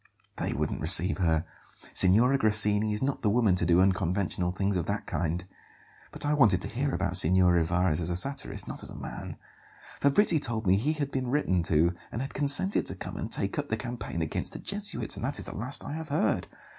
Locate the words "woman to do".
3.29-3.79